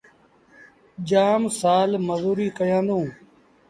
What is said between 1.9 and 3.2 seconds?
مزوريٚ ڪيآݩدوݩ۔